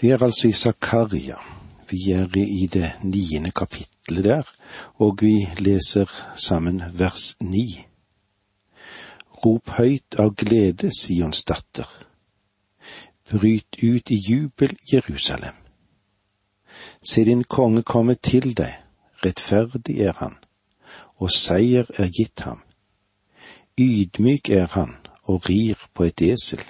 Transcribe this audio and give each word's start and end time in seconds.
Vi 0.00 0.08
er 0.08 0.22
altså 0.22 0.48
i 0.48 0.52
Zakaria. 0.52 1.36
Vi 1.90 2.10
er 2.12 2.36
i 2.36 2.66
det 2.72 2.92
niende 3.02 3.50
kapittelet 3.50 4.24
der, 4.24 4.42
og 4.94 5.18
vi 5.20 5.48
leser 5.58 6.10
sammen 6.36 6.82
vers 6.92 7.36
ni. 7.40 7.86
Rop 9.44 9.70
høyt 9.78 10.18
av 10.18 10.34
glede, 10.34 10.90
Sions 10.92 11.44
datter. 11.44 11.88
Bryt 13.30 13.80
ut 13.82 14.10
i 14.10 14.20
jubel, 14.30 14.76
Jerusalem. 14.92 15.54
Se 17.02 17.24
din 17.24 17.44
konge 17.44 17.82
komme 17.82 18.14
til 18.14 18.52
deg, 18.56 18.74
rettferdig 19.24 20.00
er 20.00 20.16
han, 20.20 20.36
og 21.16 21.30
seier 21.30 21.88
er 21.96 22.10
gitt 22.12 22.44
ham. 22.44 22.60
Ydmyk 23.80 24.50
er 24.50 24.66
han 24.72 24.96
og 25.22 25.48
rir 25.48 25.88
på 25.94 26.04
et 26.04 26.22
esel, 26.22 26.64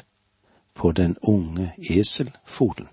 på 0.75 0.93
den 0.93 1.17
unge 1.23 1.73
eselfolen. 1.79 2.89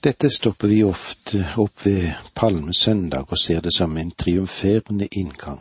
Dette 0.00 0.30
stopper 0.30 0.68
vi 0.68 0.84
ofte 0.84 1.42
opp 1.60 1.82
ved 1.84 2.12
palmesøndag 2.34 3.26
og 3.28 3.38
ser 3.38 3.60
det 3.60 3.74
som 3.76 3.96
en 4.00 4.10
triumferende 4.10 5.08
inngang. 5.12 5.60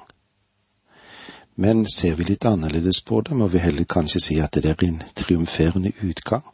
Men 1.56 1.84
ser 1.92 2.16
vi 2.16 2.24
litt 2.24 2.46
annerledes 2.48 3.02
på 3.04 3.20
det, 3.22 3.36
må 3.36 3.50
vi 3.52 3.60
heller 3.60 3.84
kanskje 3.84 4.22
si 4.24 4.38
at 4.40 4.56
det 4.56 4.72
er 4.72 4.84
en 4.88 5.02
triumferende 5.16 5.92
utgang. 6.08 6.46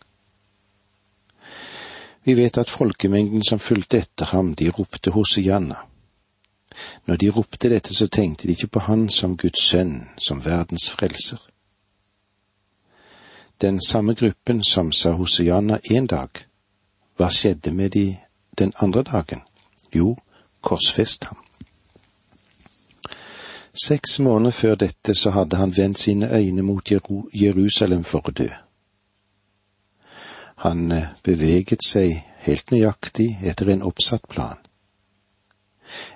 Vi 2.25 2.33
vet 2.33 2.57
at 2.57 2.73
folkemengden 2.73 3.43
som 3.45 3.61
fulgte 3.61 4.01
etter 4.01 4.33
ham, 4.33 4.55
de 4.55 4.71
ropte 4.73 5.13
Hosianna. 5.13 5.77
Når 7.05 7.21
de 7.21 7.29
ropte 7.29 7.69
dette, 7.69 7.93
så 7.93 8.07
tenkte 8.07 8.47
de 8.47 8.57
ikke 8.57 8.67
på 8.67 8.79
han 8.87 9.09
som 9.09 9.37
Guds 9.37 9.61
sønn, 9.61 10.09
som 10.17 10.41
verdens 10.45 10.89
frelser. 10.89 11.37
Den 13.61 13.77
samme 13.77 14.15
gruppen 14.17 14.63
som 14.63 14.91
sa 14.91 15.13
Hosianna 15.13 15.77
en 15.91 16.07
dag, 16.07 16.29
hva 17.15 17.29
skjedde 17.31 17.71
med 17.71 17.89
de 17.89 18.17
den 18.57 18.73
andre 18.79 19.03
dagen? 19.03 19.41
Jo, 19.95 20.17
korsfest 20.61 21.23
ham. 21.23 21.37
Seks 23.85 24.19
måneder 24.19 24.51
før 24.51 24.75
dette 24.75 25.15
så 25.15 25.31
hadde 25.31 25.55
han 25.55 25.77
vendt 25.77 25.99
sine 25.99 26.29
øyne 26.31 26.61
mot 26.61 26.91
Jerusalem 27.33 28.03
for 28.03 28.23
å 28.23 28.31
dø. 28.31 28.47
Han 30.63 30.91
eh, 30.91 31.11
beveget 31.23 31.83
seg 31.83 32.23
helt 32.45 32.71
nøyaktig 32.71 33.27
etter 33.43 33.69
en 33.73 33.83
oppsatt 33.83 34.27
plan. 34.31 34.57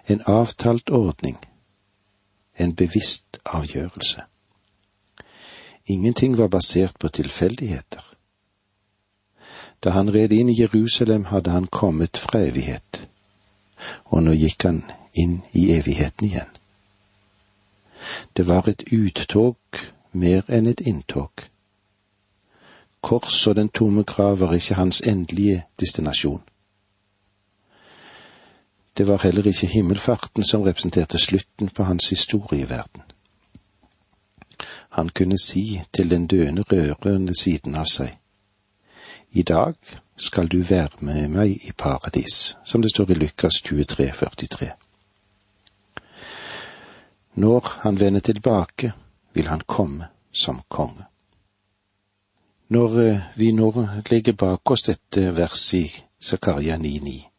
En 0.08 0.24
avtalt 0.26 0.90
ordning. 0.90 1.38
En 2.56 2.76
bevisst 2.76 3.40
avgjørelse. 3.46 4.24
Ingenting 5.86 6.38
var 6.38 6.48
basert 6.48 7.00
på 7.00 7.08
tilfeldigheter. 7.08 8.09
Da 9.84 9.90
han 9.96 10.14
red 10.14 10.32
inn 10.32 10.50
i 10.50 10.62
Jerusalem, 10.62 11.26
hadde 11.26 11.52
han 11.52 11.68
kommet 11.68 12.18
fra 12.18 12.42
evighet, 12.44 13.08
og 14.06 14.24
nå 14.24 14.36
gikk 14.36 14.66
han 14.68 14.84
inn 15.14 15.42
i 15.56 15.70
evigheten 15.78 16.28
igjen. 16.28 16.52
Det 18.38 18.48
var 18.48 18.68
et 18.68 18.84
uttog 18.92 19.58
mer 20.12 20.44
enn 20.48 20.68
et 20.68 20.82
inntog. 20.82 21.32
Kors 23.02 23.48
og 23.48 23.56
den 23.56 23.70
tomme 23.70 24.04
grav 24.04 24.40
var 24.40 24.54
ikke 24.54 24.76
hans 24.76 25.02
endelige 25.02 25.64
destinasjon. 25.80 26.42
Det 28.98 29.08
var 29.08 29.24
heller 29.24 29.48
ikke 29.48 29.68
himmelfarten 29.68 30.44
som 30.44 30.62
representerte 30.62 31.18
slutten 31.18 31.70
på 31.70 31.84
hans 31.84 32.10
historie 32.10 32.66
i 32.66 32.70
verden. 32.70 33.02
Han 34.90 35.10
kunne 35.10 35.38
si 35.40 35.82
til 35.94 36.10
den 36.10 36.28
døende 36.28 36.62
rørende 36.62 37.36
siden 37.42 37.76
av 37.76 37.86
seg, 37.88 38.18
i 39.32 39.44
dag 39.44 39.76
skal 40.18 40.48
du 40.48 40.62
være 40.62 41.00
med 41.00 41.28
meg 41.30 41.66
i 41.66 41.72
paradis, 41.72 42.58
som 42.66 42.82
det 42.82 42.92
står 42.92 43.12
i 43.12 43.14
Lukas 43.14 43.62
23, 43.64 44.12
43. 44.12 44.72
Når 47.34 47.70
han 47.82 48.00
vender 48.00 48.20
tilbake, 48.20 48.92
vil 49.34 49.48
han 49.48 49.62
komme 49.66 50.08
som 50.32 50.62
konge. 50.68 51.06
Når 52.68 53.00
eh, 53.02 53.22
vi 53.36 53.52
nå 53.52 53.70
legger 54.10 54.34
bak 54.34 54.72
oss 54.72 54.84
dette 54.86 55.32
verset 55.36 55.80
i 55.80 56.04
Zakaria 56.22 56.78
9,9, 56.78 57.30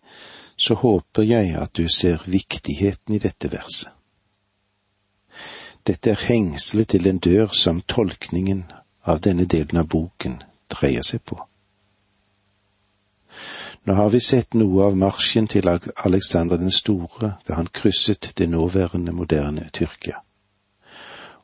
så 0.56 0.75
håper 0.75 1.23
jeg 1.23 1.55
at 1.56 1.77
du 1.77 1.89
ser 1.89 2.23
viktigheten 2.27 3.15
i 3.15 3.19
dette 3.19 3.50
verset. 3.53 3.91
Dette 5.87 6.11
er 6.11 6.27
hengselet 6.29 6.89
til 6.89 7.06
en 7.06 7.19
dør 7.19 7.55
som 7.56 7.81
tolkningen 7.83 8.65
av 9.03 9.21
denne 9.25 9.45
delen 9.45 9.81
av 9.81 9.89
boken 9.89 10.43
dreier 10.69 11.03
seg 11.06 11.25
på. 11.25 11.39
Nå 13.85 13.95
har 13.95 14.11
vi 14.11 14.21
sett 14.21 14.55
noe 14.55 14.85
av 14.85 14.97
marsjen 14.97 15.47
til 15.49 15.69
Alexander 15.69 16.61
den 16.61 16.71
store 16.71 17.37
da 17.49 17.57
han 17.57 17.71
krysset 17.73 18.33
det 18.39 18.49
nåværende 18.49 19.13
moderne 19.13 19.71
Tyrkia 19.73 20.21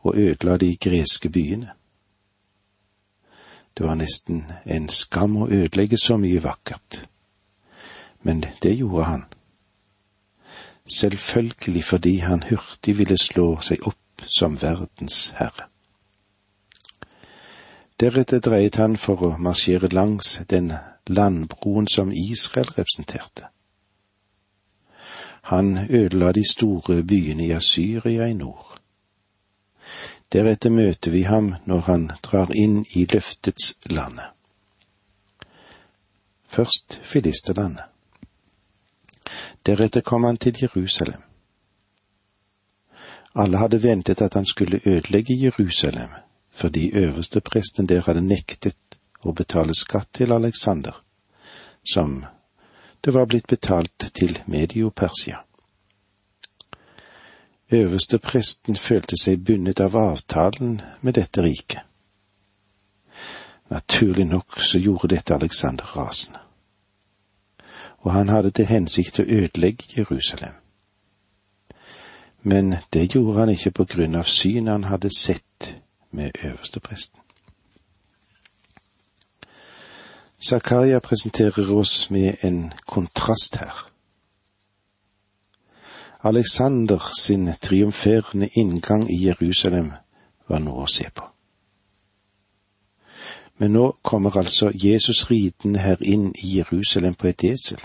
og 0.06 0.16
ødela 0.16 0.56
de 0.56 0.76
greske 0.76 1.28
byene. 1.28 1.72
Det 3.78 3.86
var 3.86 3.96
nesten 3.98 4.44
en 4.64 4.88
skam 4.88 5.36
å 5.36 5.48
ødelegge 5.50 5.98
så 5.98 6.16
mye 6.16 6.42
vakkert, 6.44 7.00
men 8.22 8.44
det 8.62 8.76
gjorde 8.78 9.04
han. 9.04 9.24
Selvfølgelig 10.86 11.84
fordi 11.84 12.18
han 12.18 12.44
hurtig 12.46 12.98
ville 12.98 13.18
slå 13.18 13.60
seg 13.60 13.82
opp 13.86 14.28
som 14.38 14.54
verdens 14.62 15.32
herre. 15.36 15.66
Deretter 18.00 18.40
dreiet 18.44 18.76
han 18.76 18.96
for 18.96 19.24
å 19.24 19.36
marsjere 19.40 19.88
langs 19.92 20.36
den 20.50 20.72
landbroen 21.06 21.88
som 21.88 22.12
Israel 22.12 22.66
representerte. 22.66 23.46
Han 25.42 25.78
ødela 25.90 26.32
de 26.32 26.44
store 26.50 27.02
byene 27.02 27.46
i 27.46 27.50
Asyria 27.50 28.26
i 28.26 28.32
nord. 28.34 28.80
Deretter 30.32 30.70
møter 30.70 31.10
vi 31.10 31.22
ham 31.22 31.54
når 31.64 31.80
han 31.80 32.10
drar 32.22 32.50
inn 32.54 32.84
i 32.94 33.06
løftets 33.12 33.74
landet. 33.90 34.24
Først 36.44 37.00
filisterlandet. 37.02 37.84
Deretter 39.66 40.00
kom 40.00 40.24
han 40.24 40.36
til 40.36 40.58
Jerusalem. 40.62 41.22
Alle 43.34 43.58
hadde 43.58 43.82
ventet 43.82 44.22
at 44.22 44.34
han 44.34 44.46
skulle 44.46 44.80
ødelegge 44.86 45.42
Jerusalem, 45.42 46.10
fordi 46.50 46.90
øverstepresten 46.90 47.88
der 47.88 48.00
hadde 48.00 48.20
nektet 48.20 48.76
å 49.26 49.34
betale 49.36 49.74
skatt 49.74 50.12
til 50.12 50.32
Alexander, 50.32 51.02
som 51.92 52.24
det 53.04 53.14
var 53.14 53.26
blitt 53.26 53.46
betalt 53.46 54.10
til 54.14 54.38
Medio-Persia. 54.46 55.42
Øverstepresten 57.70 58.76
følte 58.76 59.16
seg 59.18 59.44
bundet 59.44 59.80
av 59.80 59.96
avtalen 59.96 60.80
med 61.00 61.14
dette 61.18 61.42
riket. 61.42 61.82
Naturlig 63.70 64.26
nok 64.26 64.60
så 64.62 64.78
gjorde 64.78 65.10
dette 65.14 65.34
Alexander 65.34 65.96
rasende, 65.96 66.38
og 67.98 68.12
han 68.12 68.28
hadde 68.28 68.50
til 68.50 68.70
hensikt 68.70 69.18
å 69.18 69.26
ødelegge 69.26 69.90
Jerusalem. 69.96 70.54
Men 72.42 72.76
det 72.92 73.14
gjorde 73.14 73.40
han 73.40 73.50
ikke 73.50 73.70
på 73.70 73.84
grunn 73.84 74.14
av 74.14 74.30
synet 74.30 74.70
han 74.72 74.84
hadde 74.86 75.10
sett 75.10 75.72
med 76.10 76.30
øverstepresten. 76.44 77.25
Zakaria 80.40 81.00
presenterer 81.00 81.70
oss 81.72 82.10
med 82.10 82.36
en 82.42 82.72
kontrast 82.86 83.56
her. 83.56 83.86
Alexander 86.22 87.00
sin 87.18 87.50
triumferende 87.62 88.48
inngang 88.54 89.10
i 89.10 89.24
Jerusalem 89.24 89.92
var 90.48 90.58
noe 90.58 90.84
å 90.84 90.90
se 90.90 91.08
på. 91.14 91.24
Men 93.58 93.72
nå 93.72 93.86
kommer 94.02 94.36
altså 94.36 94.70
Jesus 94.74 95.30
ridende 95.30 95.80
her 95.80 96.02
inn 96.02 96.32
i 96.42 96.56
Jerusalem 96.58 97.14
på 97.14 97.30
et 97.30 97.44
esel. 97.44 97.80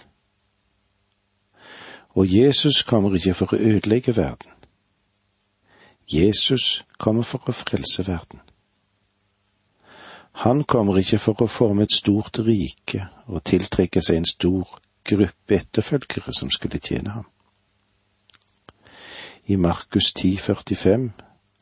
Og 2.18 2.27
Jesus 2.27 2.83
kommer 2.83 3.15
ikke 3.15 3.33
for 3.33 3.54
å 3.54 3.62
ødelegge 3.62 4.15
verden. 4.18 4.51
Jesus 6.12 6.83
kommer 7.00 7.24
for 7.24 7.47
å 7.47 7.56
frelse 7.56 8.04
verden. 8.07 8.42
Han 10.41 10.63
kommer 10.63 10.97
ikke 10.97 11.19
for 11.21 11.43
å 11.43 11.45
forme 11.45 11.85
et 11.85 11.93
stort 11.93 12.39
rike 12.41 13.03
og 13.29 13.43
tiltrekke 13.45 14.01
seg 14.01 14.17
en 14.17 14.25
stor 14.25 14.71
gruppe 15.05 15.53
etterfølgere 15.53 16.33
som 16.33 16.49
skulle 16.49 16.79
tjene 16.81 17.13
ham. 17.13 17.27
I 19.45 19.55
Markus 19.55 20.07
10,45 20.17 21.05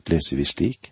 leser 0.08 0.40
vi 0.40 0.46
slik. 0.48 0.92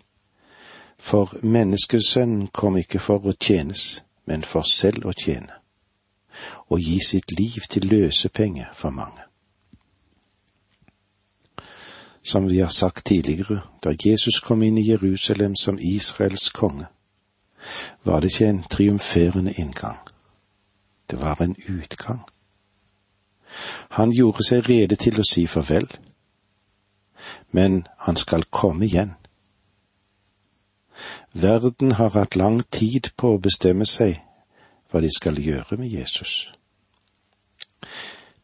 For 0.98 1.32
menneskesønnen 1.40 2.50
kom 2.52 2.76
ikke 2.76 3.00
for 3.00 3.24
å 3.24 3.32
tjenes, 3.40 4.02
men 4.26 4.44
for 4.44 4.68
selv 4.68 5.08
å 5.08 5.16
tjene, 5.16 5.56
og 6.68 6.84
gi 6.84 6.98
sitt 7.00 7.32
liv 7.38 7.70
til 7.72 7.88
løsepenge 7.88 8.68
for 8.74 8.92
mange. 8.92 9.24
Som 12.20 12.52
vi 12.52 12.60
har 12.60 12.68
sagt 12.74 13.06
tidligere, 13.06 13.62
da 13.80 13.96
Jesus 13.96 14.42
kom 14.44 14.62
inn 14.62 14.76
i 14.76 14.88
Jerusalem 14.90 15.56
som 15.56 15.80
Israels 15.80 16.50
konge, 16.52 16.90
var 18.04 18.20
det 18.20 18.32
ikke 18.32 18.48
en 18.48 18.62
triumferende 18.62 19.52
inngang. 19.52 19.98
det 21.10 21.20
var 21.20 21.42
en 21.42 21.56
utgang. 21.68 22.20
Han 23.88 24.12
gjorde 24.12 24.44
seg 24.44 24.68
rede 24.68 24.96
til 24.96 25.20
å 25.20 25.24
si 25.24 25.46
farvel, 25.46 25.88
men 27.50 27.86
han 28.04 28.16
skal 28.16 28.44
komme 28.44 28.84
igjen. 28.84 29.14
Verden 31.32 31.92
har 31.92 32.10
hatt 32.10 32.36
lang 32.36 32.60
tid 32.70 33.10
på 33.16 33.34
å 33.34 33.40
bestemme 33.40 33.86
seg 33.86 34.20
hva 34.90 35.00
de 35.00 35.10
skal 35.16 35.40
gjøre 35.40 35.76
med 35.80 35.88
Jesus. 35.88 36.50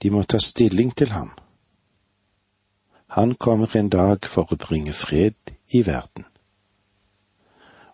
De 0.03 0.11
må 0.11 0.23
ta 0.23 0.39
stilling 0.39 0.93
til 0.97 1.13
ham. 1.13 1.33
Han 3.17 3.35
kommer 3.35 3.77
en 3.77 3.89
dag 3.89 4.25
for 4.25 4.53
å 4.53 4.61
bringe 4.61 4.93
fred 4.93 5.55
i 5.69 5.83
verden. 5.87 6.27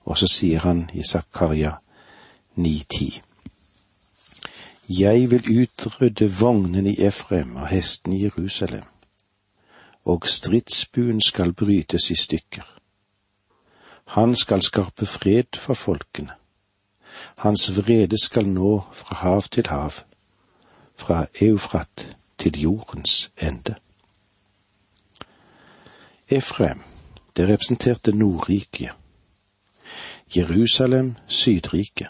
Og 0.04 0.18
så 0.18 0.28
sier 0.30 0.58
han 0.58 0.88
i 0.94 1.02
Zakaria 1.02 1.76
9,10. 2.56 3.20
Jeg 4.88 5.30
vil 5.30 5.62
utrydde 5.62 6.26
vognene 6.40 6.92
i 6.92 7.02
Efrem 7.06 7.56
og 7.56 7.68
hestene 7.68 8.16
i 8.16 8.22
Jerusalem, 8.24 8.84
og 10.04 10.26
stridsbuen 10.28 11.20
skal 11.22 11.52
brytes 11.52 12.10
i 12.10 12.14
stykker. 12.14 12.66
Han 14.04 14.36
skal 14.36 14.62
skape 14.62 15.06
fred 15.06 15.56
for 15.56 15.74
folkene. 15.74 16.34
Hans 17.38 17.70
vrede 17.76 18.18
skal 18.24 18.48
nå 18.48 18.82
fra 18.92 19.16
hav 19.16 19.42
til 19.42 19.66
hav, 19.70 19.92
fra 20.96 21.26
Eufrat 21.40 22.16
til 22.38 22.60
jordens 22.60 23.30
ende. 23.42 23.74
Efrem, 26.28 26.82
det 27.36 27.48
representerte 27.48 28.12
Nordriket. 28.12 28.90
Jerusalem, 30.36 31.16
Sydriket. 31.26 32.08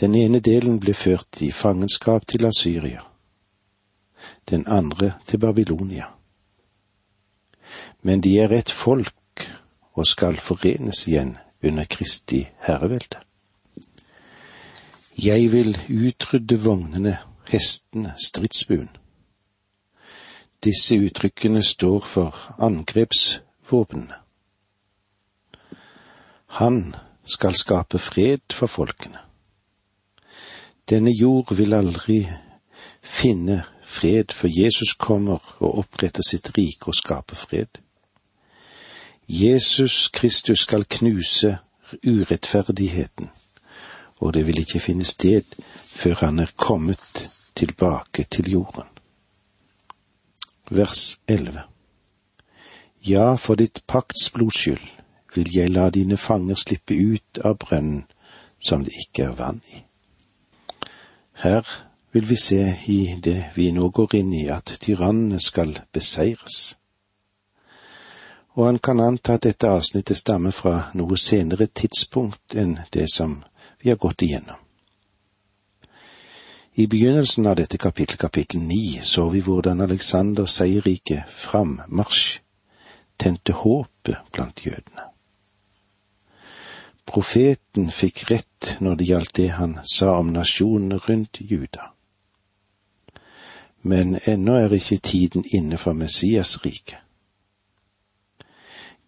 Den 0.00 0.14
ene 0.14 0.40
delen 0.40 0.76
ble 0.80 0.92
ført 0.94 1.40
i 1.42 1.50
fangenskap 1.50 2.26
til 2.28 2.44
Asyria, 2.46 3.00
den 4.50 4.66
andre 4.66 5.12
til 5.26 5.38
Babylonia. 5.38 6.04
Men 8.02 8.20
de 8.20 8.38
er 8.38 8.52
et 8.52 8.70
folk 8.70 9.48
og 9.92 10.06
skal 10.06 10.36
forenes 10.36 11.06
igjen 11.08 11.36
under 11.64 11.84
Kristi 11.84 12.44
herrevelde. 12.66 13.24
Jeg 15.24 15.52
vil 15.52 15.74
utrydde 15.88 16.60
vognene, 16.60 17.18
hestene, 17.48 18.14
stridsbuen. 18.18 18.90
Disse 20.64 21.00
uttrykkene 21.00 21.62
står 21.62 22.00
for 22.00 22.54
angrepsvåpnene. 22.58 24.27
Han 26.48 26.94
skal 27.24 27.54
skape 27.54 27.98
fred 27.98 28.40
for 28.52 28.66
folkene. 28.66 29.18
Denne 30.88 31.12
jord 31.12 31.54
vil 31.54 31.74
aldri 31.76 32.22
finne 33.04 33.62
fred 33.84 34.32
før 34.32 34.48
Jesus 34.52 34.94
kommer 34.94 35.44
og 35.60 35.78
oppretter 35.84 36.24
sitt 36.24 36.50
rike 36.56 36.88
og 36.88 36.96
skaper 36.96 37.36
fred. 37.36 37.80
Jesus 39.28 40.08
Kristus 40.08 40.64
skal 40.64 40.86
knuse 40.88 41.58
urettferdigheten, 42.06 43.28
og 44.18 44.34
det 44.34 44.46
vil 44.46 44.58
ikke 44.64 44.80
finne 44.80 45.04
sted 45.04 45.44
før 45.76 46.14
han 46.24 46.38
er 46.38 46.56
kommet 46.56 47.28
tilbake 47.54 48.24
til 48.30 48.50
jorden. 48.50 48.88
Vers 50.70 51.20
11 51.28 51.60
Ja, 53.06 53.34
for 53.36 53.54
ditt 53.54 53.82
pakts 53.86 54.30
blods 54.30 54.58
skyld 54.58 54.97
vil 55.34 55.50
jeg 55.54 55.70
la 55.70 55.90
dine 55.90 56.16
fanger 56.16 56.54
slippe 56.54 56.94
ut 56.94 57.42
av 57.44 57.58
brønnen 57.64 58.06
som 58.60 58.84
det 58.84 58.96
ikke 59.04 59.28
er 59.28 59.36
vann 59.38 59.60
i. 59.74 59.82
Her 61.44 61.62
vil 62.12 62.28
vi 62.28 62.36
se 62.36 62.62
i 62.86 63.14
det 63.24 63.52
vi 63.54 63.70
nå 63.70 63.90
går 63.90 64.18
inn 64.18 64.32
i, 64.34 64.48
at 64.48 64.78
tyrannene 64.82 65.40
skal 65.40 65.78
beseires 65.92 66.78
og 68.58 68.66
han 68.66 68.78
kan 68.78 69.00
anta 69.00 69.36
at 69.38 69.44
dette 69.46 69.68
avsnittet 69.70 70.18
stammer 70.18 70.50
fra 70.50 70.88
noe 70.98 71.16
senere 71.22 71.68
tidspunkt 71.80 72.56
enn 72.58 72.72
det 72.90 73.04
som 73.12 73.36
vi 73.78 73.92
har 73.92 74.00
gått 74.02 74.24
igjennom. 74.26 74.58
I 76.74 76.86
begynnelsen 76.86 77.46
av 77.46 77.54
dette 77.58 77.78
kapittel, 77.78 78.18
kapittel 78.18 78.60
ni, 78.60 78.98
så 79.02 79.28
vi 79.30 79.44
hvordan 79.46 79.80
Alexander 79.80 80.46
seierrike 80.46 81.22
frammarsj 81.30 82.40
tente 83.18 83.54
håpet 83.62 84.18
blant 84.34 84.66
jødene. 84.66 85.07
Profeten 87.08 87.88
fikk 87.88 88.26
rett 88.30 88.74
når 88.84 88.98
det 89.00 89.06
gjaldt 89.08 89.36
det 89.38 89.48
han 89.56 89.78
sa 89.88 90.18
om 90.20 90.32
nasjonene 90.34 90.98
rundt 91.06 91.40
Juda. 91.40 91.94
Men 93.80 94.18
ennå 94.28 94.58
er 94.60 94.74
ikke 94.76 95.00
tiden 95.00 95.46
inne 95.56 95.78
for 95.80 95.96
Messias 95.96 96.58
rike. 96.64 97.00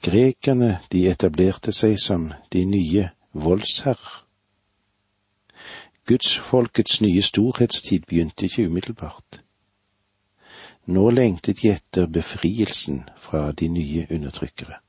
Grekerne, 0.00 0.79
de 0.93 1.05
etablerte 1.11 1.75
seg 1.76 1.99
som 2.00 2.31
de 2.52 2.64
nye 2.64 3.11
voldsherrer. 3.37 4.25
Gudsfolkets 6.08 7.03
nye 7.05 7.23
storhetstid 7.23 8.08
begynte 8.08 8.49
ikke 8.49 8.64
umiddelbart. 8.67 9.43
Nå 10.88 11.11
lengtet 11.12 11.61
de 11.61 11.75
etter 11.76 12.08
befrielsen 12.08 13.05
fra 13.17 13.50
de 13.53 13.69
nye 13.69 14.06
undertrykkere. 14.11 14.81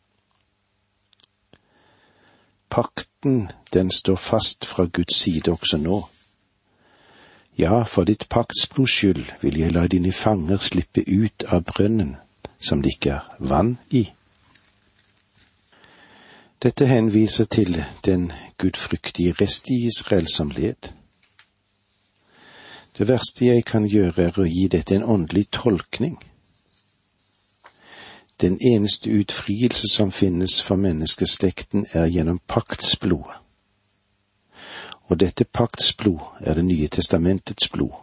Pakten, 2.72 3.52
den 3.74 3.92
står 3.92 4.16
fast 4.16 4.66
fra 4.66 4.86
Guds 4.86 5.16
side 5.16 5.52
også 5.52 5.78
nå. 5.78 6.00
Ja, 7.60 7.84
for 7.84 8.08
ditt 8.08 8.30
paktsblods 8.30 8.94
skyld 8.96 9.26
vil 9.42 9.60
jeg 9.60 9.76
la 9.76 9.84
dine 9.92 10.12
fanger 10.16 10.58
slippe 10.64 11.04
ut 11.04 11.44
av 11.48 11.66
brønnen 11.68 12.16
som 12.62 12.82
det 12.82 12.96
ikke 12.96 13.18
er 13.18 13.28
vann 13.52 13.76
i. 13.90 14.06
Dette 16.64 16.86
henviser 16.86 17.46
til 17.46 17.84
den 18.06 18.32
gudfryktige 18.58 19.36
rest 19.42 19.70
i 19.70 19.84
Israel 19.90 20.28
som 20.30 20.50
led. 20.50 20.94
Det 22.98 23.08
verste 23.08 23.46
jeg 23.46 23.66
kan 23.66 23.88
gjøre, 23.90 24.30
er 24.30 24.40
å 24.40 24.46
gi 24.46 24.68
dette 24.70 24.96
en 24.96 25.04
åndelig 25.04 25.48
tolkning. 25.52 26.20
Den 28.42 28.58
eneste 28.62 29.10
utfrielse 29.10 29.88
som 29.88 30.12
finnes 30.12 30.62
for 30.62 30.76
menneskeslekten, 30.76 31.86
er 31.92 32.06
gjennom 32.06 32.40
paktsblodet. 32.48 33.38
Og 35.04 35.20
dette 35.20 35.46
paktsblod 35.46 36.20
er 36.40 36.54
Det 36.54 36.66
nye 36.66 36.88
testamentets 36.88 37.70
blod. 37.70 37.94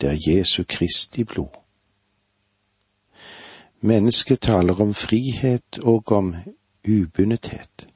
Det 0.00 0.08
er 0.08 0.30
Jesu 0.30 0.64
Kristi 0.68 1.24
blod. 1.24 1.54
Mennesket 3.80 4.40
taler 4.40 4.80
om 4.80 4.94
frihet 4.94 5.78
og 5.82 6.12
om 6.12 6.34
ubundethet. 6.88 7.88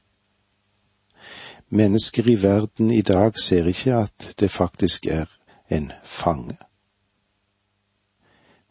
Mennesker 1.69 2.29
i 2.31 2.43
verden 2.43 2.91
i 2.91 3.03
dag 3.03 3.33
ser 3.41 3.67
ikke 3.67 3.95
at 3.95 4.35
det 4.41 4.51
faktisk 4.51 5.07
er 5.07 5.25
en 5.71 5.93
fange. 6.05 6.57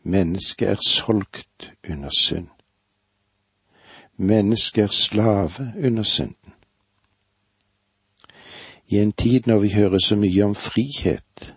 Mennesket 0.04 0.70
er 0.70 0.78
solgt 0.88 1.74
under 1.90 2.10
synd. 2.10 2.48
Mennesket 4.18 4.84
er 4.84 4.88
slave 4.88 5.74
under 5.86 6.04
synden. 6.04 6.54
I 8.88 8.98
en 8.98 9.12
tid 9.12 9.42
når 9.46 9.58
vi 9.58 9.74
hører 9.74 10.00
så 10.00 10.16
mye 10.16 10.44
om 10.44 10.56
frihet, 10.56 11.56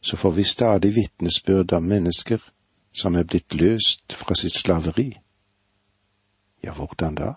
så 0.00 0.16
får 0.16 0.30
vi 0.30 0.44
stadig 0.44 0.94
vitnesbyrd 0.94 1.72
om 1.72 1.82
mennesker 1.82 2.38
som 2.94 3.14
er 3.14 3.22
blitt 3.22 3.54
løst 3.54 4.12
fra 4.12 4.34
sitt 4.34 4.54
slaveri. 4.56 5.18
Ja, 6.62 6.72
hvordan 6.72 7.14
da? 7.14 7.32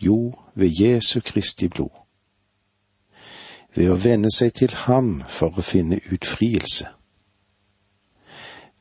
Jo, 0.00 0.34
ved 0.54 0.80
Jesu 0.80 1.20
Kristi 1.20 1.68
blod. 1.68 1.96
Ved 3.74 3.90
å 3.90 3.96
vende 3.96 4.30
seg 4.34 4.54
til 4.54 4.74
ham 4.86 5.22
for 5.28 5.58
å 5.58 5.64
finne 5.64 6.00
utfrielse. 6.12 6.88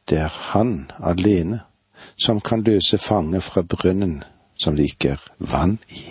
Det 0.09 0.17
er 0.17 0.33
han 0.51 0.91
alene 0.99 1.61
som 2.17 2.41
kan 2.41 2.63
løse 2.63 2.97
fanger 2.97 3.39
fra 3.39 3.61
brønnen 3.61 4.23
som 4.59 4.75
det 4.75 4.91
ikke 4.91 5.09
er 5.09 5.27
vann 5.39 5.79
i. 5.89 6.05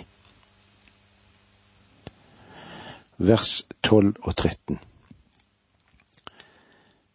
Vers 3.17 3.63
12 3.83 4.15
og 4.21 4.35
13 4.35 4.79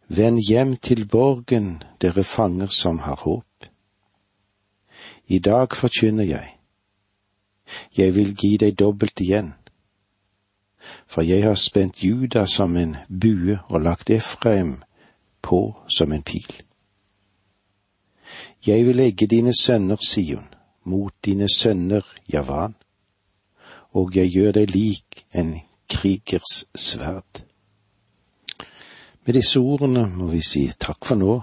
Vend 0.07 0.39
hjem 0.49 0.75
til 0.77 1.07
borgen, 1.07 1.83
dere 2.01 2.23
fanger 2.23 2.67
som 2.67 2.99
har 2.99 3.15
håp. 3.15 3.65
I 5.27 5.39
dag 5.39 5.73
forkynner 5.73 6.23
jeg, 6.23 6.55
jeg 7.97 8.15
vil 8.15 8.35
gi 8.37 8.57
deg 8.57 8.77
dobbelt 8.79 9.21
igjen. 9.21 9.53
For 11.07 11.25
jeg 11.25 11.43
har 11.43 11.57
spent 11.57 12.03
Juda 12.03 12.45
som 12.45 12.77
en 12.77 12.95
bue 13.09 13.57
og 13.67 13.81
lagt 13.81 14.09
Efraim 14.09 14.83
på 15.41 15.73
som 15.89 16.13
en 16.13 16.23
pil. 16.23 16.64
Jeg 18.67 18.85
vil 18.87 18.95
legge 18.95 19.27
dine 19.27 19.53
sønner, 19.53 19.95
Sion, 20.01 20.47
mot 20.83 21.13
dine 21.25 21.45
sønner, 21.49 22.01
Javan, 22.33 22.73
og 23.93 24.15
jeg 24.15 24.31
gjør 24.33 24.55
deg 24.57 24.73
lik 24.73 25.21
en 25.37 25.51
krigers 25.89 26.63
sverd. 26.73 27.43
Med 29.25 29.37
disse 29.37 29.61
ordene 29.61 30.07
må 30.09 30.31
vi 30.33 30.41
si 30.41 30.65
takk 30.81 31.05
for 31.05 31.21
nå, 31.21 31.37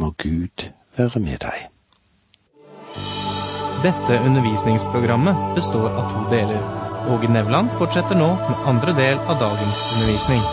må 0.00 0.10
Gud 0.16 0.66
være 0.96 1.20
med 1.20 1.44
deg. 1.44 1.68
Dette 3.84 4.16
undervisningsprogrammet 4.24 5.54
består 5.60 5.90
av 5.92 6.10
to 6.14 6.24
deler. 6.32 6.64
Åge 7.12 7.28
Nevland 7.28 7.76
fortsetter 7.76 8.16
nå 8.16 8.32
med 8.40 8.66
andre 8.72 8.96
del 8.96 9.20
av 9.20 9.36
dagens 9.40 9.84
undervisning. 9.92 10.44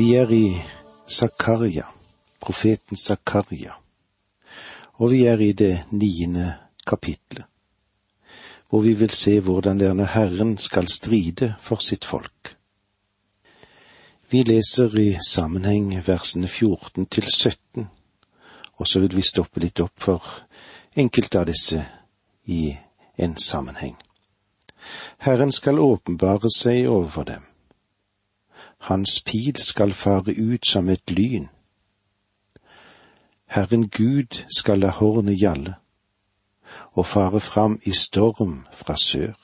Vi 0.00 0.14
er 0.16 0.32
i 0.32 0.44
Zakaria, 1.04 1.90
profeten 2.40 2.96
Zakaria, 2.96 3.74
og 4.98 5.10
vi 5.12 5.24
er 5.26 5.40
i 5.40 5.52
det 5.52 5.84
niende 5.90 6.54
kapitlet, 6.86 7.44
hvor 8.68 8.80
vi 8.80 8.94
vil 8.94 9.10
se 9.10 9.40
hvordan 9.40 9.80
det 9.80 9.88
er 9.88 10.14
Herren 10.14 10.58
skal 10.58 10.88
stride 10.88 11.54
for 11.60 11.82
sitt 11.82 12.04
folk. 12.04 12.56
Vi 14.30 14.42
leser 14.42 14.98
i 14.98 15.16
sammenheng 15.28 15.90
versene 16.06 16.48
14 16.48 17.06
til 17.06 17.24
17, 17.26 17.88
og 18.76 18.86
så 18.86 19.00
vil 19.00 19.16
vi 19.16 19.22
stoppe 19.26 19.60
litt 19.60 19.80
opp 19.80 19.98
for 19.98 20.22
enkelte 20.96 21.40
av 21.40 21.48
disse 21.50 21.82
i 22.46 22.76
en 23.18 23.36
sammenheng. 23.36 23.96
Herren 25.18 25.52
skal 25.52 25.78
åpenbare 25.78 26.48
seg 26.54 26.88
overfor 26.88 27.24
dem. 27.24 27.42
Hans 28.88 29.20
pil 29.20 29.56
skal 29.60 29.92
fare 29.92 30.32
ut 30.32 30.66
som 30.66 30.88
et 30.88 31.10
lyn. 31.10 31.48
Herren 33.50 33.88
Gud 33.88 34.44
skal 34.58 34.78
la 34.78 34.90
hornet 34.94 35.38
gjalle 35.40 35.74
og 36.94 37.06
fare 37.06 37.40
fram 37.40 37.80
i 37.82 37.90
storm 37.90 38.60
fra 38.72 38.94
sør. 38.96 39.34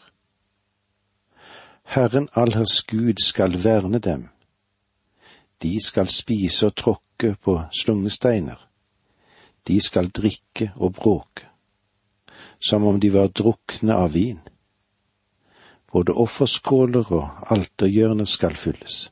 Herren 1.85 2.29
allhers 2.35 2.83
Gud 2.87 3.19
skal 3.23 3.59
verne 3.65 3.99
dem. 3.99 4.29
De 5.63 5.75
skal 5.83 6.09
spise 6.09 6.67
og 6.67 6.77
tråkke 6.77 7.35
på 7.43 7.61
slungesteiner 7.83 8.67
de 9.67 9.81
skal 9.81 10.11
drikke 10.11 10.71
og 10.77 10.95
bråke, 10.95 11.47
som 12.69 12.85
om 12.85 13.01
de 13.01 13.13
var 13.13 13.29
drukne 13.29 13.95
av 13.95 14.15
vin. 14.15 14.39
Både 15.93 16.13
offerskåler 16.13 17.13
og 17.13 17.53
alterhjørner 17.53 18.25
skal 18.25 18.55
fylles. 18.55 19.11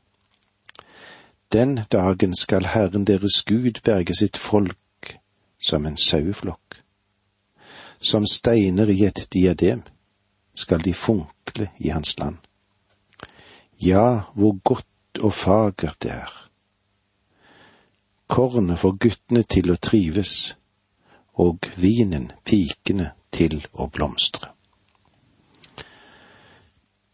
Den 1.51 1.79
dagen 1.91 2.35
skal 2.35 2.65
Herren 2.65 3.05
deres 3.07 3.41
Gud 3.47 3.81
berge 3.83 4.15
sitt 4.15 4.37
folk 4.37 4.77
som 5.65 5.85
en 5.89 5.97
saueflokk. 5.97 6.79
Som 7.99 8.27
steiner 8.29 8.89
i 8.93 9.01
et 9.09 9.25
diadem 9.33 9.81
skal 10.53 10.83
de 10.85 10.93
funkle 10.93 11.71
i 11.77 11.89
hans 11.89 12.17
land. 12.19 12.37
Ja, 13.81 14.29
hvor 14.37 14.59
godt 14.63 15.23
og 15.23 15.33
fagert 15.33 16.03
det 16.03 16.11
er 16.11 16.35
kornet 18.27 18.79
får 18.79 18.97
guttene 18.99 19.43
til 19.43 19.71
å 19.71 19.77
trives, 19.79 20.55
og 21.39 21.67
vinen 21.79 22.31
pikene 22.47 23.11
til 23.31 23.61
å 23.73 23.87
blomstre. 23.91 24.51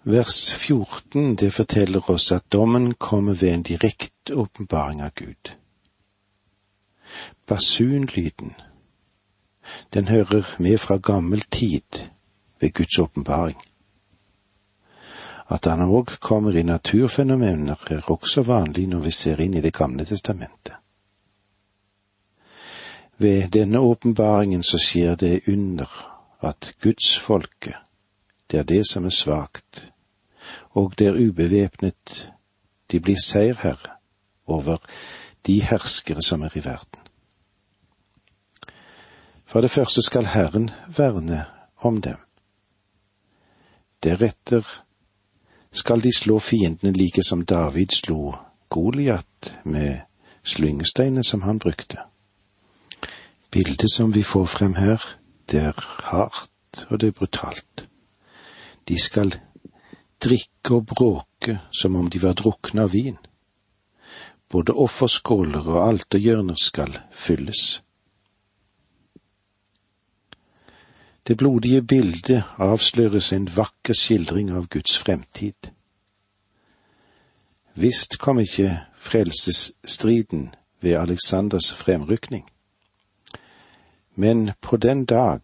Vers 0.01 0.37
14 0.57 1.35
det 1.37 1.51
forteller 1.53 2.07
oss 2.09 2.31
at 2.33 2.47
dommen 2.49 2.93
kommer 2.97 3.37
ved 3.37 3.53
en 3.53 3.65
direkte 3.65 4.33
åpenbaring 4.33 5.03
av 5.05 5.13
Gud. 5.15 5.53
Basunlyden, 7.51 8.55
den 9.93 10.07
hører 10.07 10.55
med 10.59 10.77
fra 10.77 10.97
gammel 10.97 11.41
tid 11.41 12.07
ved 12.59 12.73
Guds 12.73 12.99
åpenbaring. 12.99 13.57
At 15.49 15.65
han 15.65 15.83
òg 15.83 16.13
kommer 16.23 16.55
i 16.55 16.63
naturfenomener 16.63 17.83
er 17.91 18.07
også 18.07 18.45
vanlig 18.47 18.85
når 18.87 19.03
vi 19.03 19.11
ser 19.11 19.41
inn 19.43 19.57
i 19.59 19.61
Det 19.61 19.73
gamle 19.73 20.05
testamentet. 20.05 20.77
Ved 23.17 23.49
denne 23.49 23.79
åpenbaringen 23.79 24.63
så 24.63 24.79
skjer 24.79 25.15
det 25.15 25.41
under 25.47 25.91
at 26.39 26.73
gudsfolket, 26.81 27.75
det 28.51 28.59
er 28.59 28.63
det 28.63 28.85
som 28.91 29.05
er 29.05 29.17
svakt, 29.17 29.91
og 30.71 30.95
det 30.99 31.07
er 31.07 31.19
ubevæpnet, 31.19 32.31
de 32.91 32.99
blir 32.99 33.19
seierherre 33.19 33.99
over 34.47 34.77
de 35.47 35.61
herskere 35.61 36.21
som 36.21 36.41
er 36.41 36.55
i 36.55 36.65
verden. 36.65 37.00
For 39.51 39.61
det 39.61 39.71
første 39.71 40.01
skal 40.01 40.25
Herren 40.31 40.69
verne 40.87 41.45
om 41.77 42.01
dem. 42.01 42.15
Deretter 44.03 44.63
skal 45.71 45.99
de 46.03 46.13
slå 46.15 46.37
fiendene 46.39 46.93
like 46.95 47.23
som 47.23 47.43
David 47.45 47.91
slo 47.91 48.35
Goliat 48.69 49.51
med 49.63 50.07
slyngesteinene 50.43 51.23
som 51.23 51.41
han 51.41 51.59
brukte. 51.59 51.99
Bildet 53.51 53.91
som 53.91 54.15
vi 54.15 54.23
får 54.23 54.45
frem 54.45 54.75
her, 54.79 55.03
det 55.51 55.59
er 55.59 55.85
hardt 56.03 56.85
og 56.87 56.99
det 56.99 57.07
er 57.07 57.19
brutalt. 57.19 57.85
De 58.87 58.99
skal 58.99 59.35
drikke 60.23 60.79
og 60.79 60.85
bråke 60.85 61.59
som 61.71 61.95
om 61.95 62.09
de 62.09 62.23
var 62.23 62.39
drukne 62.39 62.87
av 62.87 62.95
vin. 62.95 63.19
Både 64.47 64.71
offerskåler 64.71 65.67
og 65.67 65.87
alterhjørner 65.89 66.55
skal 66.55 66.95
fylles. 67.11 67.81
Det 71.27 71.37
blodige 71.37 71.81
bildet 71.81 72.43
avsløres 72.57 73.33
en 73.33 73.47
vakker 73.55 73.93
skildring 73.93 74.49
av 74.51 74.67
Guds 74.67 74.97
fremtid. 74.97 75.69
Visst 77.73 78.17
kom 78.19 78.39
ikke 78.39 78.79
frelsesstriden 78.97 80.49
ved 80.81 80.97
Aleksanders 80.97 81.73
fremrykning. 81.73 82.47
Men 84.15 84.51
på 84.61 84.77
den 84.77 85.05
dag, 85.05 85.41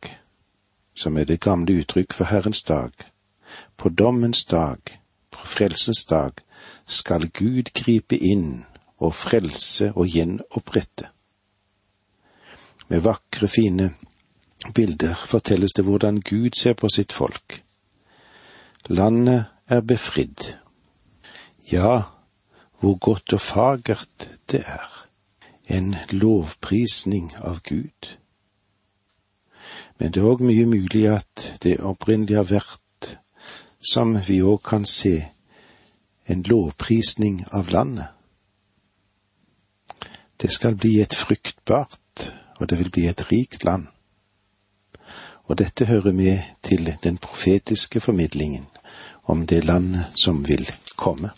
som 0.95 1.17
er 1.17 1.23
det 1.23 1.39
gamle 1.39 1.79
uttrykk 1.81 2.13
for 2.13 2.25
Herrens 2.25 2.63
dag, 2.63 2.91
på 3.77 3.89
dommens 3.89 4.45
dag, 4.45 4.77
på 5.31 5.45
frelsens 5.45 6.05
dag, 6.05 6.31
skal 6.85 7.29
Gud 7.29 7.71
gripe 7.73 8.17
inn 8.17 8.65
og 8.97 9.13
frelse 9.13 9.91
og 9.95 10.07
gjenopprette. 10.09 11.07
Med 12.87 12.99
vakre, 13.05 13.47
fine 13.47 13.93
bilder 14.75 15.15
fortelles 15.25 15.73
det 15.77 15.85
hvordan 15.85 16.21
Gud 16.21 16.55
ser 16.57 16.73
på 16.73 16.89
sitt 16.89 17.13
folk. 17.13 17.61
Landet 18.87 19.45
er 19.67 19.81
befridd. 19.81 20.53
Ja, 21.71 22.01
hvor 22.79 22.97
godt 22.97 23.33
og 23.33 23.41
fagert 23.41 24.29
det 24.51 24.63
er. 24.65 24.93
En 25.67 25.95
lovprisning 26.11 27.33
av 27.43 27.59
Gud 27.63 28.17
men 29.97 30.13
det 30.13 30.21
er 30.21 30.29
òg 30.29 30.43
mye 30.45 30.65
mulig 30.69 31.07
at 31.09 31.47
det 31.63 31.79
opprinnelig 31.81 32.37
har 32.37 32.49
vært, 32.49 33.09
som 33.81 34.13
vi 34.27 34.41
òg 34.45 34.61
kan 34.65 34.85
se, 34.85 35.15
en 36.27 36.43
lovprisning 36.45 37.41
av 37.55 37.71
landet. 37.73 38.13
Det 40.37 40.51
skal 40.53 40.75
bli 40.77 40.99
et 41.01 41.15
fruktbart, 41.15 42.27
og 42.59 42.69
det 42.69 42.77
vil 42.79 42.91
bli 42.93 43.07
et 43.09 43.23
rikt 43.31 43.63
land. 43.65 43.87
Og 45.47 45.57
dette 45.57 45.85
hører 45.85 46.11
med 46.11 46.39
til 46.63 46.93
den 47.03 47.17
profetiske 47.17 47.99
formidlingen 47.99 48.67
om 49.23 49.45
det 49.47 49.63
landet 49.63 50.05
som 50.15 50.47
vil 50.47 50.69
komme. 50.95 51.31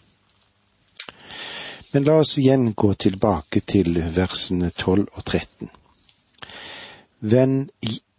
Men 1.94 2.04
la 2.04 2.20
oss 2.22 2.38
igjen 2.38 2.74
gå 2.74 2.94
tilbake 2.94 3.62
til 3.66 3.98
versene 4.16 4.70
12 4.70 5.08
og 5.13 5.25
13. 5.25 5.70
Vend 7.20 7.70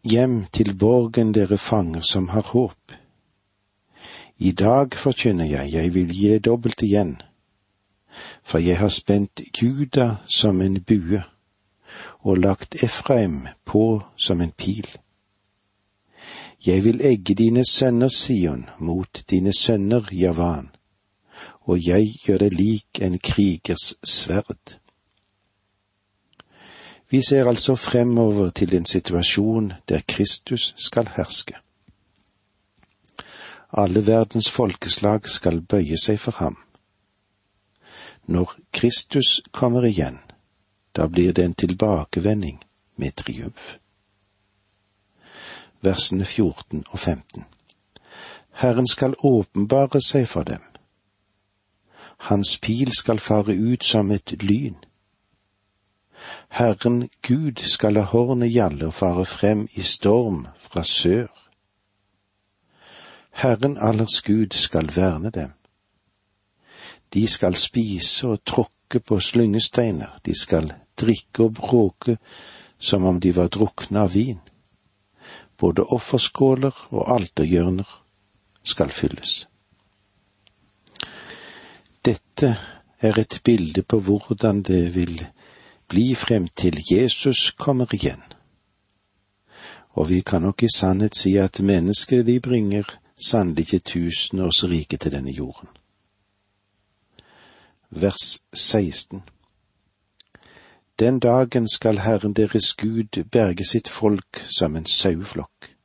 Hjem 0.03 0.47
til 0.53 0.73
borgen 0.75 1.35
dere 1.37 1.59
fanger 1.59 2.01
som 2.01 2.29
har 2.29 2.47
håp. 2.55 2.93
I 4.39 4.53
dag 4.53 4.95
forkynner 4.97 5.45
jeg, 5.45 5.73
jeg 5.73 5.95
vil 5.95 6.15
gi 6.17 6.31
det 6.33 6.45
dobbelt 6.45 6.83
igjen, 6.83 7.19
for 8.43 8.59
jeg 8.65 8.79
har 8.81 8.89
spent 8.89 9.43
Juda 9.61 10.17
som 10.25 10.63
en 10.65 10.81
bue 10.81 11.21
og 12.25 12.39
lagt 12.39 12.81
Efraim 12.83 13.47
på 13.65 14.01
som 14.17 14.41
en 14.41 14.53
pil. 14.57 14.89
Jeg 16.67 16.85
vil 16.85 17.01
egge 17.01 17.35
dine 17.35 17.65
sønner 17.65 18.09
Sion 18.09 18.67
mot 18.79 19.23
dine 19.31 19.53
sønner 19.53 20.09
Javan, 20.13 20.69
og 21.61 21.87
jeg 21.87 22.15
gjør 22.25 22.39
det 22.39 22.55
lik 22.55 23.01
en 23.01 23.19
krigers 23.19 23.95
sverd. 24.05 24.77
Vi 27.11 27.23
ser 27.23 27.49
altså 27.49 27.75
fremover 27.75 28.51
til 28.51 28.75
en 28.77 28.87
situasjon 28.87 29.73
der 29.89 30.01
Kristus 30.09 30.75
skal 30.77 31.09
herske. 31.17 31.55
Alle 33.73 34.07
verdens 34.07 34.51
folkeslag 34.51 35.29
skal 35.29 35.61
bøye 35.61 35.97
seg 35.99 36.21
for 36.21 36.37
ham. 36.45 36.57
Når 38.27 38.55
Kristus 38.73 39.41
kommer 39.53 39.87
igjen, 39.89 40.19
da 40.97 41.07
blir 41.07 41.33
det 41.33 41.45
en 41.45 41.55
tilbakevending 41.55 42.61
med 42.97 43.17
triumf. 43.17 43.79
Versene 45.81 46.25
14 46.25 46.85
og 46.91 46.99
15 46.99 47.45
Herren 48.61 48.87
skal 48.87 49.15
åpenbare 49.25 50.01
seg 50.05 50.27
for 50.29 50.45
dem. 50.45 50.61
Hans 52.29 52.59
pil 52.61 52.93
skal 52.93 53.19
fare 53.19 53.55
ut 53.57 53.85
som 53.85 54.11
et 54.11 54.35
lyn. 54.43 54.77
Herren 56.49 57.09
Gud 57.23 57.63
skal 57.65 57.97
la 57.97 58.03
hornet 58.11 58.53
gjalle 58.53 58.91
og 58.91 58.95
fare 58.95 59.25
frem 59.25 59.69
i 59.73 59.83
storm 59.83 60.47
fra 60.59 60.85
sør. 60.85 61.31
Herren 63.31 63.79
allers 63.79 64.21
Gud 64.23 64.53
skal 64.53 64.93
verne 64.97 65.31
dem. 65.31 65.57
De 67.15 67.27
skal 67.27 67.57
spise 67.57 68.29
og 68.29 68.45
tråkke 68.45 69.01
på 69.01 69.21
slyngesteiner, 69.21 70.19
de 70.27 70.35
skal 70.41 70.73
drikke 71.01 71.45
og 71.49 71.55
bråke 71.55 72.19
som 72.79 73.05
om 73.05 73.21
de 73.21 73.33
var 73.37 73.49
drukne 73.49 74.05
av 74.05 74.15
vin. 74.15 74.41
Både 75.61 75.85
offerskåler 75.85 76.87
og 76.91 77.05
alterhjørner 77.15 77.89
skal 78.65 78.93
fylles. 78.93 79.47
Dette 82.05 82.57
er 83.01 83.19
et 83.21 83.41
bilde 83.45 83.83
på 83.83 84.01
hvordan 84.01 84.63
det 84.63 84.95
vil 84.95 85.27
bli 85.89 86.15
frem 86.15 86.49
til 86.49 86.81
Jesus 86.91 87.51
kommer 87.51 87.95
igjen. 87.95 88.23
Og 89.91 90.09
vi 90.09 90.21
kan 90.21 90.43
nok 90.43 90.63
i 90.63 90.71
sannhet 90.77 91.17
si 91.17 91.37
at 91.37 91.61
mennesker 91.61 92.23
de 92.23 92.41
bringer 92.41 92.87
sannelig 93.21 93.67
ikke 93.67 93.79
tusenårsriket 93.79 95.01
til 95.01 95.13
denne 95.13 95.31
jorden. 95.31 95.69
Vers 97.91 98.41
16 98.55 99.23
Den 101.01 101.21
dagen 101.21 101.69
skal 101.69 101.99
Herren 101.99 102.35
deres 102.35 102.75
Gud 102.77 103.25
berge 103.31 103.65
sitt 103.65 103.89
folk 103.89 104.45
som 104.59 104.77
en 104.77 104.87
saueflokk. 104.87 105.77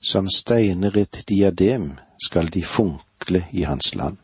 Som 0.00 0.30
steiner 0.30 0.96
et 0.98 1.24
diadem 1.28 1.92
skal 2.26 2.50
de 2.54 2.64
funkle 2.64 3.44
i 3.52 3.62
hans 3.62 3.94
land. 3.94 4.16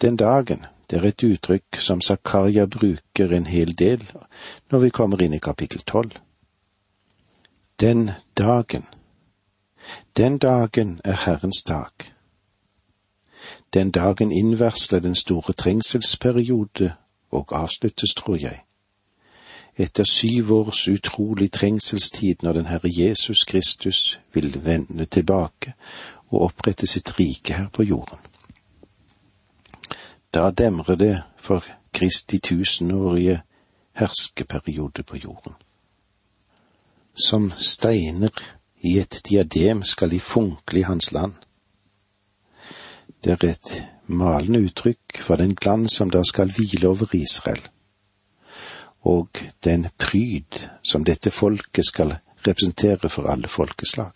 Den 0.00 0.16
dagen, 0.16 0.66
det 0.90 0.98
er 0.98 1.06
et 1.08 1.22
uttrykk 1.22 1.78
som 1.78 2.00
Zakaria 2.00 2.66
bruker 2.66 3.32
en 3.32 3.46
hel 3.46 3.78
del 3.78 4.02
når 4.70 4.78
vi 4.78 4.90
kommer 4.90 5.22
inn 5.22 5.38
i 5.38 5.42
kapittel 5.42 5.86
tolv. 5.86 6.18
Den 7.80 8.10
dagen, 8.38 8.86
den 10.16 10.38
dagen 10.38 11.00
er 11.04 11.24
Herrens 11.26 11.62
dag. 11.62 12.15
Den 13.74 13.90
dagen 13.90 14.32
innvarsler 14.32 14.98
den 14.98 15.14
store 15.14 15.52
trengselsperiode 15.52 16.92
og 17.30 17.46
avsluttes, 17.50 18.14
tror 18.14 18.36
jeg. 18.36 18.60
Etter 19.76 20.04
syv 20.04 20.52
års 20.52 20.88
utrolig 20.88 21.52
trengselstid 21.52 22.36
når 22.42 22.52
den 22.52 22.66
Herre 22.66 22.90
Jesus 22.90 23.44
Kristus 23.44 24.20
vil 24.32 24.64
vende 24.64 25.04
tilbake 25.04 25.74
og 26.28 26.42
opprette 26.42 26.86
sitt 26.86 27.20
rike 27.20 27.54
her 27.54 27.68
på 27.68 27.82
jorden. 27.82 28.18
Da 30.34 30.50
demrer 30.50 30.96
det 30.96 31.22
for 31.36 31.64
Kristi 31.92 32.38
tusenårige 32.38 33.40
herskeperiode 33.92 35.02
på 35.02 35.16
jorden. 35.16 35.52
Som 37.14 37.52
steiner 37.56 38.28
i 38.80 38.98
et 38.98 39.20
diadem 39.28 39.82
skal 39.82 40.10
de 40.10 40.20
funkle 40.20 40.78
i 40.78 40.82
hans 40.82 41.12
land. 41.12 41.32
Det 43.26 43.42
er 43.42 43.48
et 43.48 43.70
malende 44.06 44.60
uttrykk 44.68 45.18
for 45.18 45.40
den 45.40 45.56
glans 45.58 45.96
som 45.98 46.10
da 46.14 46.20
skal 46.22 46.52
hvile 46.54 46.86
over 46.88 47.10
Israel, 47.18 47.58
og 49.02 49.40
den 49.66 49.88
pryd 49.98 50.60
som 50.86 51.02
dette 51.04 51.32
folket 51.34 51.88
skal 51.88 52.12
representere 52.46 53.10
for 53.10 53.26
alle 53.26 53.50
folkeslag. 53.50 54.12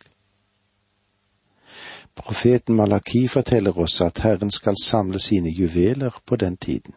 Profeten 2.15 2.77
Malaki 2.79 3.25
forteller 3.29 3.79
oss 3.79 3.99
at 4.01 4.23
Herren 4.23 4.51
skal 4.51 4.79
samle 4.79 5.19
sine 5.19 5.51
juveler 5.51 6.15
på 6.25 6.37
den 6.37 6.57
tiden. 6.57 6.95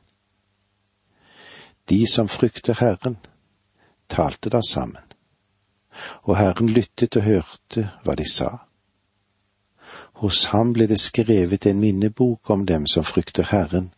De 1.89 2.05
som 2.11 2.27
frykter 2.27 2.77
Herren, 2.77 3.17
talte 4.09 4.53
da 4.53 4.61
sammen, 4.69 5.01
og 6.29 6.37
Herren 6.37 6.69
lyttet 6.69 7.17
og 7.17 7.25
hørte 7.25 7.87
hva 8.05 8.13
de 8.21 8.29
sa. 8.29 8.51
Hos 10.23 10.45
ham 10.53 10.69
ble 10.71 10.85
det 10.87 11.01
skrevet 11.03 11.65
en 11.67 11.81
minnebok 11.83 12.49
om 12.53 12.61
dem 12.65 12.85
som 12.87 13.03
frykter 13.03 13.49
Herren 13.49 13.89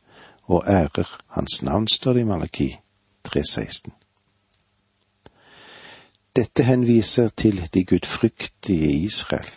og 0.50 0.64
ærer 0.66 1.10
Hans 1.36 1.62
navn, 1.62 1.88
står 1.88 2.14
det 2.14 2.22
i 2.24 2.28
Malaki 2.30 2.70
3.16. 3.28 3.92
Dette 6.36 6.64
henviser 6.66 7.30
til 7.30 7.62
de 7.74 7.84
gudfryktige 7.86 8.90
i 8.90 9.04
Israel 9.06 9.52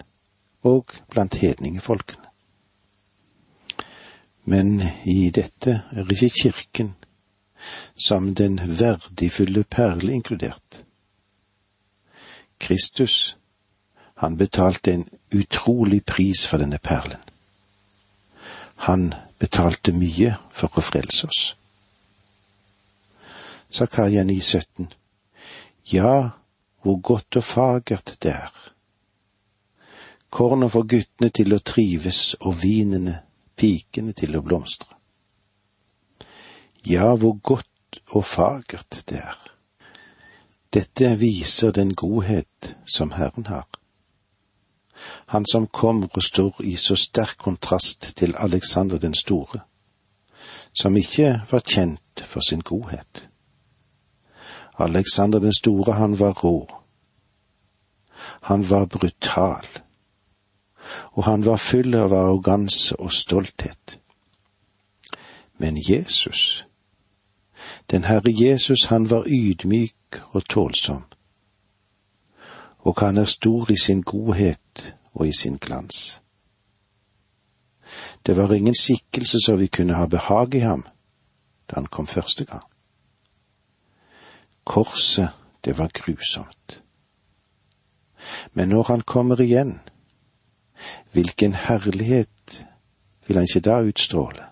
og 0.62 0.92
blant 1.11 1.35
hedningefolkene. 1.40 2.28
Men 4.44 4.83
i 5.04 5.31
dette 5.31 5.83
er 5.90 6.12
ikke 6.12 6.31
kirken 6.42 6.94
som 7.96 8.35
den 8.35 8.61
verdifulle 8.61 9.64
perle 9.64 10.12
inkludert. 10.12 10.85
Kristus, 12.61 13.37
han 14.14 14.37
betalte 14.37 14.92
en 14.92 15.09
utrolig 15.34 16.04
pris 16.06 16.46
for 16.46 16.62
denne 16.62 16.78
perlen. 16.78 17.20
Han 18.88 19.12
betalte 19.38 19.92
mye 19.92 20.36
for 20.54 20.78
å 20.78 20.84
frelse 20.84 21.26
oss. 21.26 21.42
Zakaria 23.70 24.24
9,17 24.24 24.88
Ja, 25.92 26.30
hvor 26.82 27.00
godt 27.02 27.36
og 27.36 27.44
fagert 27.44 28.16
det 28.22 28.32
er 28.32 28.68
kornet 30.30 30.72
får 30.72 30.84
guttene 30.92 31.30
til 31.34 31.54
å 31.54 31.60
trives 31.64 32.20
og 32.40 32.60
vinene, 32.62 33.22
pikene 33.56 34.14
til 34.16 34.36
å 34.36 34.44
blomstre. 34.44 34.90
Ja, 36.86 37.14
hvor 37.16 37.38
godt 37.42 38.00
og 38.14 38.24
fagert 38.24 39.02
det 39.08 39.22
er. 39.22 39.38
Dette 40.72 41.14
viser 41.16 41.72
den 41.72 41.94
godhet 41.96 42.74
som 42.86 43.14
Herren 43.16 43.48
har. 43.48 43.66
Han 45.26 45.46
som 45.52 45.66
kommer 45.66 46.08
og 46.14 46.22
står 46.22 46.62
i 46.64 46.76
så 46.76 46.96
sterk 46.96 47.38
kontrast 47.38 48.12
til 48.16 48.34
Alexander 48.38 48.98
den 48.98 49.14
store, 49.14 49.61
som 50.72 50.96
ikke 50.96 51.42
var 51.50 51.61
kjent 51.61 52.24
for 52.24 52.40
sin 52.48 52.61
godhet. 52.61 53.28
Alexander 54.78 55.38
den 55.38 55.54
store, 55.54 55.92
han 55.92 56.18
var 56.18 56.32
rå. 56.32 56.68
Han 58.40 58.70
var 58.70 58.84
brutal 58.84 59.66
og 61.12 61.24
han 61.24 61.44
var 61.46 61.56
full 61.56 61.94
av 61.94 62.14
arroganse 62.14 62.96
og 62.96 63.12
stolthet. 63.12 63.98
Men 65.58 65.78
Jesus, 65.90 66.64
den 67.90 68.04
Herre 68.04 68.32
Jesus, 68.32 68.87
han 68.92 69.11
var 69.11 69.26
ydmyk 69.26 70.20
og 70.30 70.44
tålsom, 70.48 71.04
og 72.78 73.00
han 73.00 73.18
er 73.18 73.24
stor 73.24 73.70
i 73.70 73.76
sin 73.76 74.02
godhet 74.02 74.94
og 75.14 75.28
i 75.28 75.32
sin 75.32 75.56
glans. 75.56 76.20
Det 78.26 78.36
var 78.36 78.52
ingen 78.52 78.74
skikkelse 78.74 79.38
så 79.46 79.56
vi 79.56 79.66
kunne 79.66 79.94
ha 79.94 80.06
behag 80.06 80.54
i 80.54 80.64
ham 80.64 80.84
da 81.68 81.74
han 81.74 81.86
kom 81.86 82.06
første 82.06 82.44
gang. 82.44 82.64
Korset, 84.64 85.28
det 85.64 85.78
var 85.78 85.88
grusomt. 85.94 86.80
Men 88.52 88.68
når 88.68 88.82
han 88.82 89.00
kommer 89.00 89.40
igjen, 89.40 89.80
Hvilken 91.12 91.54
herlighet 91.54 92.66
vil 93.26 93.36
han 93.36 93.46
ikke 93.48 93.64
da 93.64 93.80
utstråle? 93.82 94.44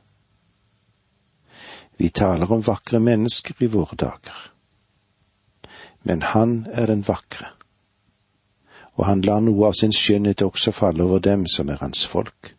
Vi 1.96 2.08
taler 2.08 2.50
om 2.52 2.64
vakre 2.66 3.00
mennesker 3.00 3.56
i 3.64 3.70
våre 3.72 3.96
dager, 3.96 4.40
men 6.02 6.22
han 6.22 6.66
er 6.72 6.90
den 6.90 7.06
vakre, 7.08 7.48
og 8.96 9.06
han 9.06 9.24
lar 9.24 9.40
noe 9.44 9.68
av 9.68 9.76
sin 9.78 9.92
skjønnhet 9.92 10.42
også 10.42 10.72
falle 10.72 11.04
over 11.04 11.22
dem 11.24 11.46
som 11.46 11.68
er 11.68 11.80
hans 11.80 12.04
folk. 12.06 12.52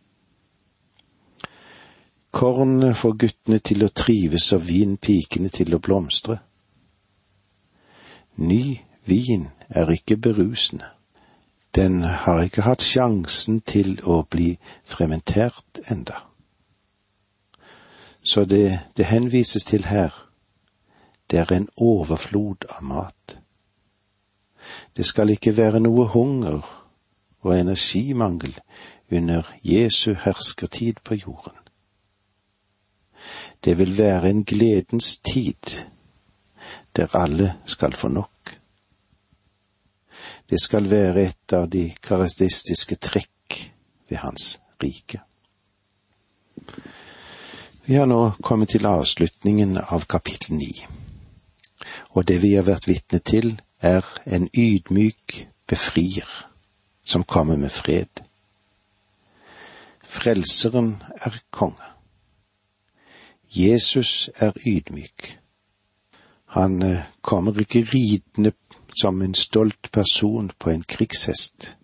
Kornet 2.32 2.98
får 2.98 3.16
guttene 3.24 3.60
til 3.60 3.84
å 3.84 3.94
trives 3.94 4.52
og 4.54 4.68
vinpikene 4.68 5.50
til 5.50 5.74
å 5.74 5.82
blomstre. 5.82 6.38
Ny 8.38 8.78
vin 9.10 9.50
er 9.70 9.90
ikke 9.92 10.20
berusende 10.22 10.94
den 11.78 12.02
har 12.04 12.42
ikke 12.42 12.66
hatt 12.66 12.82
sjansen 12.82 13.60
til 13.62 14.00
å 14.02 14.24
bli 14.26 14.56
frementert 14.86 15.82
enda. 15.94 16.24
Så 18.24 18.46
det 18.46 18.80
det 18.98 19.06
henvises 19.06 19.66
til 19.66 19.86
her, 19.86 20.14
det 21.30 21.40
er 21.40 21.54
en 21.54 21.70
overflod 21.78 22.66
av 22.70 22.84
mat. 22.84 23.37
Det 24.98 25.06
skal 25.06 25.30
ikke 25.30 25.58
være 25.58 25.80
noe 25.80 26.08
hunger 26.14 26.62
og 27.42 27.54
energimangel 27.60 28.56
under 29.12 29.44
Jesu 29.64 30.14
herskertid 30.14 31.04
på 31.04 31.16
jorden. 31.16 31.56
Det 33.64 33.78
vil 33.80 33.98
være 33.98 34.30
en 34.30 34.44
gledens 34.44 35.18
tid 35.18 35.86
der 36.96 37.16
alle 37.16 37.54
skal 37.66 37.94
få 37.94 38.08
nok. 38.08 38.60
Det 40.50 40.62
skal 40.62 40.90
være 40.90 41.22
et 41.22 41.54
av 41.54 41.68
de 41.70 41.94
karakteristiske 42.04 42.96
trekk 42.96 43.72
ved 44.10 44.18
hans 44.18 44.58
rike. 44.84 45.20
Vi 47.86 47.96
har 47.96 48.06
nå 48.06 48.32
kommet 48.44 48.70
til 48.70 48.86
avslutningen 48.86 49.78
av 49.78 50.08
kapittel 50.10 50.58
ni, 50.58 50.72
og 52.10 52.28
det 52.28 52.42
vi 52.44 52.56
har 52.56 52.66
vært 52.68 52.88
vitne 52.88 53.20
til, 53.20 53.54
er 53.82 54.06
en 54.26 54.50
ydmyk 54.58 55.48
befrier 55.68 56.48
som 57.06 57.24
kommer 57.24 57.56
med 57.56 57.70
fred. 57.70 58.24
Frelseren 60.04 61.04
er 61.16 61.40
konge. 61.52 61.84
Jesus 63.50 64.30
er 64.36 64.52
ydmyk. 64.66 65.40
Han 66.46 66.82
eh, 66.82 67.04
kommer 67.22 67.60
ikke 67.60 67.88
ridende 67.94 68.52
som 69.02 69.22
en 69.22 69.36
stolt 69.36 69.92
person 69.92 70.52
på 70.60 70.70
en 70.70 70.84
krigshest, 70.84 71.78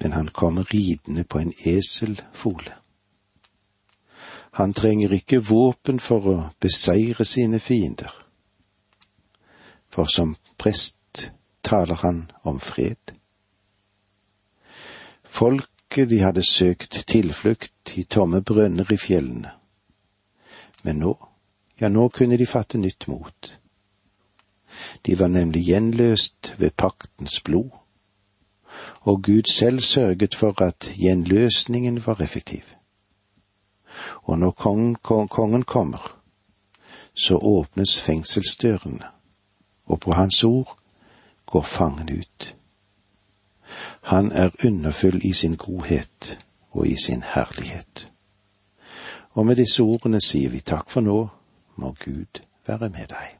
men 0.00 0.12
han 0.12 0.28
kommer 0.28 0.74
ridende 0.74 1.24
på 1.24 1.38
en 1.38 1.52
eselfole. 1.64 2.74
Han 4.52 4.74
trenger 4.74 5.12
ikke 5.12 5.38
våpen 5.38 6.00
for 6.00 6.26
å 6.26 6.36
beseire 6.60 7.24
sine 7.24 7.58
fiender, 7.58 8.10
for 9.88 10.06
som 10.06 10.36
prest 10.58 10.99
taler 11.62 11.94
han 11.94 12.30
om 12.42 12.60
fred. 12.60 13.14
Folket 15.24 16.10
de 16.10 16.20
hadde 16.22 16.42
søkt 16.46 17.04
tilflukt 17.06 17.94
i 17.98 18.04
tomme 18.04 18.42
brønner 18.42 18.92
i 18.92 18.98
fjellene, 18.98 19.52
men 20.82 21.02
nå, 21.02 21.14
ja, 21.80 21.88
nå 21.88 22.08
kunne 22.08 22.38
de 22.40 22.46
fatte 22.46 22.78
nytt 22.78 23.06
mot. 23.08 23.52
De 25.06 25.18
var 25.18 25.28
nemlig 25.28 25.64
gjenløst 25.66 26.54
ved 26.58 26.70
paktens 26.76 27.40
blod, 27.44 27.70
og 29.02 29.22
Gud 29.22 29.50
selv 29.50 29.80
sørget 29.80 30.34
for 30.34 30.62
at 30.62 30.92
gjenløsningen 30.96 32.06
var 32.06 32.20
effektiv. 32.20 32.74
Og 34.22 34.38
når 34.38 34.50
kongen, 34.50 34.94
kongen 35.28 35.62
kommer, 35.62 36.16
så 37.14 37.36
åpnes 37.36 38.00
fengselsdørene, 38.00 39.06
og 39.86 40.00
på 40.00 40.12
hans 40.12 40.44
ord 40.44 40.79
går 41.50 41.62
fangen 41.62 42.08
ut. 42.08 42.54
Han 44.00 44.32
er 44.32 44.50
underfull 44.64 45.20
i 45.26 45.32
sin 45.32 45.56
godhet 45.56 46.38
og 46.70 46.88
i 46.88 46.96
sin 46.96 47.22
herlighet. 47.22 48.08
Og 49.30 49.46
med 49.46 49.56
disse 49.56 49.82
ordene 49.82 50.20
sier 50.20 50.50
vi 50.50 50.60
takk 50.60 50.90
for 50.90 51.06
nå, 51.06 51.18
må 51.76 51.94
Gud 52.04 52.42
være 52.66 52.88
med 52.88 53.06
deg. 53.12 53.36